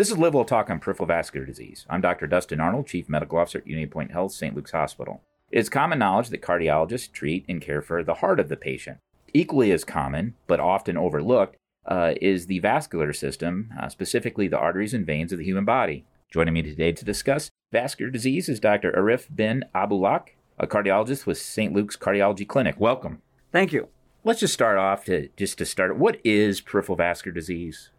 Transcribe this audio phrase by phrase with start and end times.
[0.00, 1.84] This is Live Well Talk on peripheral vascular disease.
[1.90, 2.26] I'm Dr.
[2.26, 4.56] Dustin Arnold, Chief Medical Officer at UnityPoint Health, St.
[4.56, 5.22] Luke's Hospital.
[5.50, 8.96] It is common knowledge that cardiologists treat and care for the heart of the patient.
[9.34, 14.94] Equally as common, but often overlooked, uh, is the vascular system, uh, specifically the arteries
[14.94, 16.06] and veins of the human body.
[16.32, 18.92] Joining me today to discuss vascular disease is Dr.
[18.92, 20.24] Arif bin Abdullah,
[20.58, 21.74] a cardiologist with St.
[21.74, 22.76] Luke's Cardiology Clinic.
[22.80, 23.20] Welcome.
[23.52, 23.88] Thank you.
[24.24, 25.98] Let's just start off to just to start.
[25.98, 27.90] What is peripheral vascular disease?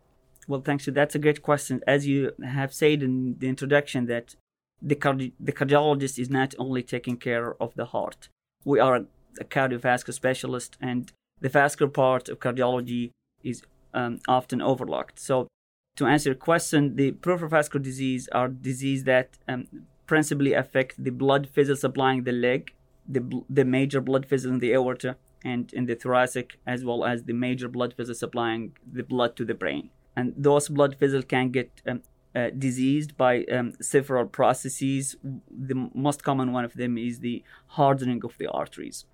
[0.51, 0.85] Well, thanks.
[0.85, 1.79] That's a great question.
[1.87, 4.35] As you have said in the introduction, that
[4.81, 8.27] the, cardi- the cardiologist is not only taking care of the heart.
[8.65, 9.05] We are
[9.39, 11.09] a cardiovascular specialist, and
[11.39, 13.11] the vascular part of cardiology
[13.41, 15.19] is um, often overlooked.
[15.19, 15.47] So,
[15.95, 19.67] to answer your question, the peripheral vascular disease are disease that um,
[20.05, 22.73] principally affect the blood vessels supplying the leg,
[23.07, 27.23] the, the major blood vessels in the aorta and in the thoracic, as well as
[27.23, 29.91] the major blood vessels supplying the blood to the brain.
[30.15, 32.01] And those blood vessels can get um,
[32.35, 35.15] uh, diseased by um, several processes.
[35.23, 39.05] The most common one of them is the hardening of the arteries.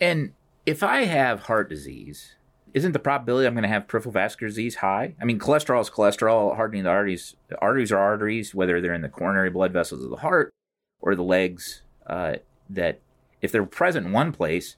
[0.00, 0.32] And
[0.66, 2.36] if I have heart disease,
[2.74, 5.14] isn't the probability I'm going to have peripheral vascular disease high?
[5.20, 6.56] I mean, cholesterol is cholesterol.
[6.56, 10.10] Hardening the arteries, the arteries are arteries, whether they're in the coronary blood vessels of
[10.10, 10.52] the heart
[11.00, 11.82] or the legs.
[12.06, 12.36] Uh,
[12.68, 13.00] that
[13.40, 14.76] if they're present in one place,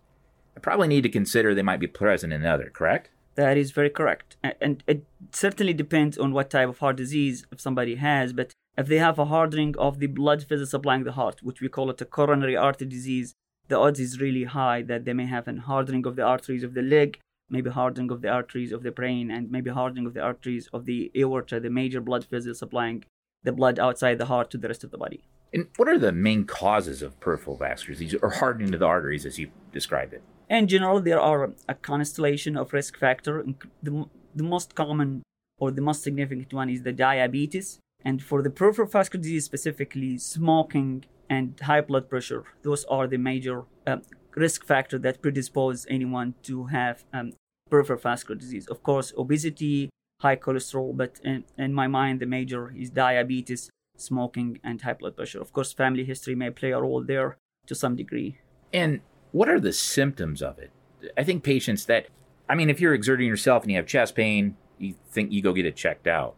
[0.57, 2.71] I probably need to consider they might be present in another.
[2.73, 3.11] Correct?
[3.37, 7.61] That is very correct, and it certainly depends on what type of heart disease if
[7.61, 8.33] somebody has.
[8.33, 11.69] But if they have a hardening of the blood vessels supplying the heart, which we
[11.69, 13.35] call it a coronary artery disease,
[13.69, 16.75] the odds is really high that they may have a hardening of the arteries of
[16.75, 17.19] the leg
[17.51, 20.87] maybe hardening of the arteries of the brain, and maybe hardening of the arteries of
[20.87, 23.05] the aorta, the major blood vessels supplying
[23.43, 25.23] the blood outside the heart to the rest of the body.
[25.55, 29.25] And what are the main causes of peripheral vascular disease or hardening of the arteries
[29.25, 30.23] as you described it?
[30.51, 33.47] In general, there are a constellation of risk factors.
[33.81, 35.23] The, the most common
[35.59, 37.79] or the most significant one is the diabetes.
[38.05, 43.17] And for the peripheral vascular disease specifically, smoking and high blood pressure, those are the
[43.17, 43.99] major uh,
[44.35, 47.33] risk factor that predispose anyone to have um,
[47.71, 48.67] peripheral vascular disease.
[48.67, 49.89] Of course, obesity,
[50.21, 55.17] high cholesterol, but in, in my mind, the major is diabetes, smoking, and high blood
[55.17, 55.41] pressure.
[55.41, 58.39] Of course, family history may play a role there to some degree.
[58.73, 59.01] And
[59.33, 60.71] what are the symptoms of it?
[61.17, 62.09] I think patients that,
[62.49, 65.53] I mean, if you're exerting yourself and you have chest pain, you think you go
[65.53, 66.35] get it checked out.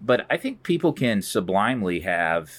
[0.00, 2.50] But I think people can sublimely have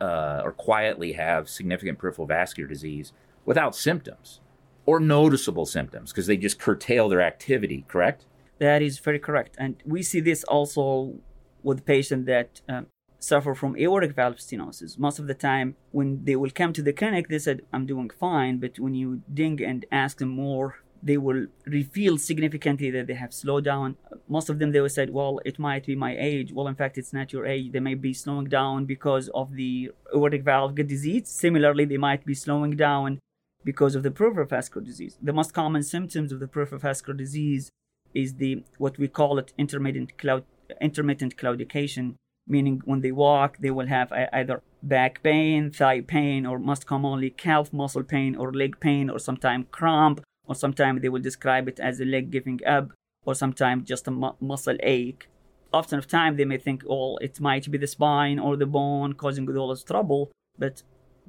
[0.00, 3.12] uh, or quietly have significant peripheral vascular disease
[3.44, 4.40] without symptoms
[4.84, 8.24] or noticeable symptoms because they just curtail their activity, correct?
[8.58, 9.56] That is very correct.
[9.58, 11.14] And we see this also
[11.62, 12.86] with patients that um,
[13.26, 14.98] suffer from aortic valve stenosis.
[14.98, 18.10] Most of the time, when they will come to the clinic, they said, I'm doing
[18.10, 18.58] fine.
[18.58, 23.34] But when you ding and ask them more, they will reveal significantly that they have
[23.34, 23.96] slowed down.
[24.28, 26.52] Most of them, they will say, well, it might be my age.
[26.52, 27.72] Well, in fact, it's not your age.
[27.72, 31.28] They may be slowing down because of the aortic valve disease.
[31.28, 33.20] Similarly, they might be slowing down
[33.64, 35.18] because of the peripheral vascular disease.
[35.20, 37.70] The most common symptoms of the peripheral vascular disease
[38.14, 40.44] is the what we call it intermittent cloud
[40.80, 42.14] intermittent claudication,
[42.46, 47.30] meaning when they walk, they will have either back pain, thigh pain, or most commonly
[47.30, 51.80] calf muscle pain or leg pain, or sometimes cramp, or sometimes they will describe it
[51.80, 52.92] as a leg giving up,
[53.24, 55.28] or sometimes just a mu- muscle ache.
[55.72, 59.14] Often of time they may think, oh, it might be the spine or the bone
[59.14, 60.82] causing all this trouble, but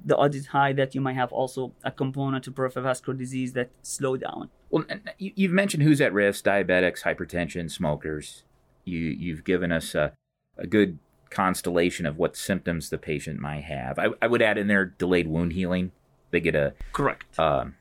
[0.06, 3.54] the odds is high that you might have also a component of peripheral vascular disease
[3.54, 4.50] that slow down.
[4.70, 4.86] Well,
[5.18, 8.44] you've mentioned who's at risk: diabetics, hypertension, smokers.
[8.86, 10.14] You you've given us a,
[10.58, 14.00] a good constellation of what symptoms the patient might have.
[14.00, 15.92] I, I would add in there delayed wound healing.
[16.32, 17.38] They get a correct.
[17.40, 17.76] Um,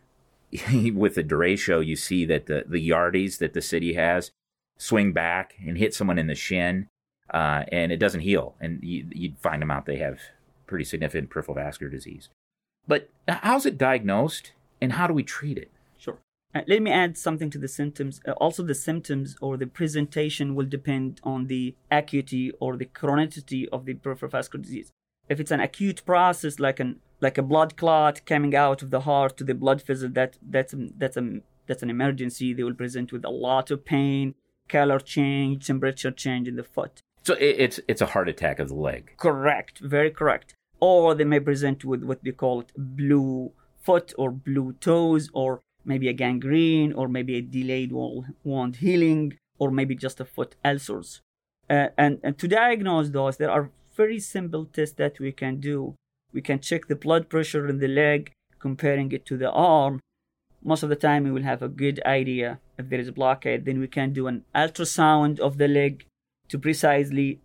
[0.95, 4.31] with the derecho, you see that the the yardies that the city has
[4.79, 6.89] swing back and hit someone in the shin,
[7.33, 10.21] uh, and it doesn't heal, and you, you'd find them out they have
[10.67, 12.29] pretty significant peripheral vascular disease.
[12.87, 15.71] But how's it diagnosed and how do we treat it?
[16.57, 18.21] Uh, let me add something to the symptoms.
[18.27, 23.67] Uh, also, the symptoms or the presentation will depend on the acuity or the chronicity
[23.71, 24.91] of the peripheral vascular disease.
[25.29, 29.01] If it's an acute process like an like a blood clot coming out of the
[29.01, 32.55] heart to the blood vessel, that that's a, that's a that's an emergency.
[32.55, 34.35] They will present with a lot of pain,
[34.67, 37.03] color change, temperature change in the foot.
[37.25, 39.13] So it's it's a heart attack of the leg.
[39.19, 40.55] Correct, very correct.
[40.81, 45.61] Or they may present with what we call it blue foot or blue toes, or
[45.87, 51.23] maybe a gangrene, or maybe a delayed wound healing, or maybe just a foot ulcers.
[51.71, 55.95] Uh, and, and to diagnose those, there are very simple tests that we can do.
[56.33, 60.01] We can check the blood pressure in the leg, comparing it to the arm.
[60.63, 63.65] Most of the time, we will have a good idea if there is a blockade.
[63.65, 66.05] Then we can do an ultrasound of the leg
[66.49, 67.41] to precisely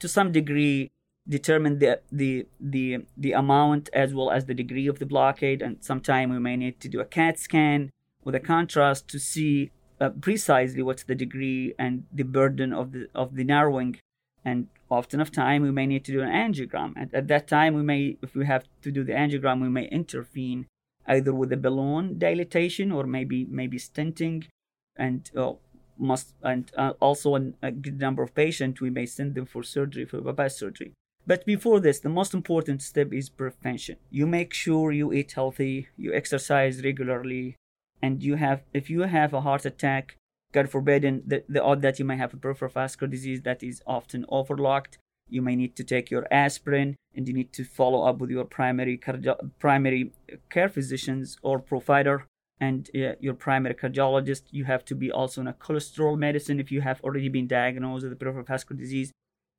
[0.00, 0.90] to some degree
[1.28, 5.62] determine the the the the amount as well as the degree of the blockade.
[5.62, 7.90] And sometime we may need to do a cat scan
[8.24, 9.70] with a contrast to see
[10.00, 13.98] uh, precisely what's the degree and the burden of the of the narrowing.
[14.44, 16.92] And often of time we may need to do an angiogram.
[16.96, 19.88] And at that time we may if we have to do the angiogram we may
[19.88, 20.66] intervene
[21.08, 24.46] either with a balloon dilatation or maybe maybe stenting.
[24.96, 25.54] And uh,
[25.98, 29.62] must and uh, also in a good number of patients we may send them for
[29.62, 30.92] surgery for bypass surgery
[31.26, 33.96] but before this, the most important step is prevention.
[34.10, 37.56] You make sure you eat healthy, you exercise regularly,
[38.00, 40.16] and you have if you have a heart attack,
[40.52, 43.62] God forbid, and the, the odd that you may have a peripheral vascular disease that
[43.62, 48.02] is often overlooked, you may need to take your aspirin and you need to follow
[48.02, 50.12] up with your primary cardio- primary
[50.50, 52.26] care physicians or provider
[52.60, 54.42] and uh, your primary cardiologist.
[54.50, 58.04] You have to be also on a cholesterol medicine if you have already been diagnosed
[58.04, 59.12] with a peripheral vascular disease.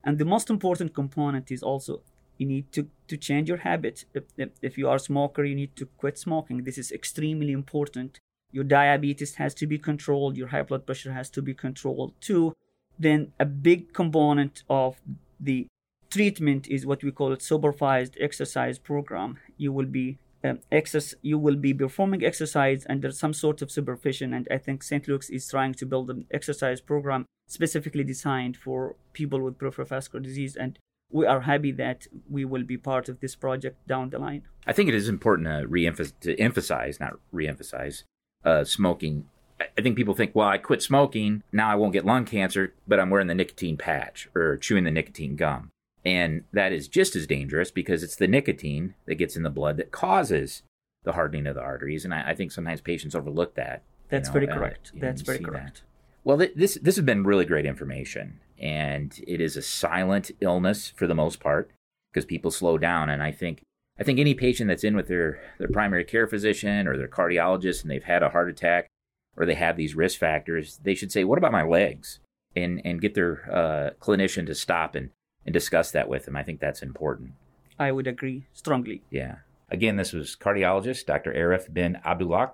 [0.08, 2.02] And the most important component is also
[2.38, 4.06] you need to, to change your habit.
[4.14, 6.64] If, if, if you are a smoker, you need to quit smoking.
[6.64, 8.22] This is extremely important.
[8.54, 12.54] Your diabetes has to be controlled, your high blood pressure has to be controlled too.
[12.98, 14.96] Then a big component of
[15.42, 15.68] the
[16.10, 19.40] treatment is what we call a supervised exercise program.
[19.58, 24.34] You will be um, exercise, you will be performing exercise under some sort of supervision,
[24.34, 25.08] and I think St.
[25.08, 30.22] Luke's is trying to build an exercise program specifically designed for people with peripheral vascular
[30.22, 30.78] disease and
[31.10, 34.44] we are happy that we will be part of this project down the line.
[34.66, 38.04] I think it is important to re-emphasize, to emphasize, not re-emphasize,
[38.44, 39.26] uh, smoking.
[39.60, 43.00] I think people think, well, I quit smoking, now I won't get lung cancer, but
[43.00, 45.70] I'm wearing the nicotine patch or chewing the nicotine gum.
[46.08, 49.76] And that is just as dangerous because it's the nicotine that gets in the blood
[49.76, 50.64] that causes
[51.04, 52.06] the hardening of the arteries.
[52.06, 53.82] And I, I think sometimes patients overlook that.
[54.08, 54.92] That's you know, very uh, correct.
[54.96, 55.76] That's very correct.
[55.76, 55.82] That.
[56.24, 60.94] Well, th- this this has been really great information, and it is a silent illness
[60.96, 61.72] for the most part
[62.14, 63.10] because people slow down.
[63.10, 63.64] And I think
[64.00, 67.82] I think any patient that's in with their their primary care physician or their cardiologist
[67.82, 68.88] and they've had a heart attack
[69.36, 72.20] or they have these risk factors, they should say, "What about my legs?"
[72.56, 75.10] and and get their uh, clinician to stop and
[75.48, 76.36] and discuss that with them.
[76.36, 77.32] I think that's important.
[77.80, 79.02] I would agree strongly.
[79.10, 79.38] Yeah.
[79.70, 81.34] Again, this was cardiologist Dr.
[81.34, 82.52] Arif bin Abdullah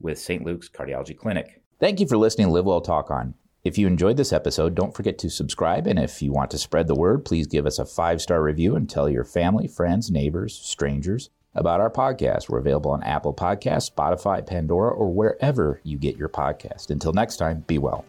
[0.00, 0.44] with St.
[0.44, 1.62] Luke's Cardiology Clinic.
[1.80, 3.34] Thank you for listening to Live Well Talk On.
[3.64, 5.86] If you enjoyed this episode, don't forget to subscribe.
[5.86, 8.76] And if you want to spread the word, please give us a five star review
[8.76, 12.50] and tell your family, friends, neighbors, strangers about our podcast.
[12.50, 16.90] We're available on Apple Podcasts, Spotify, Pandora, or wherever you get your podcast.
[16.90, 18.04] Until next time, be well.